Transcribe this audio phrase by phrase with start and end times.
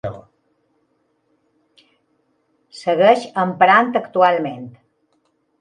[2.79, 4.69] Segueix emprant actualment.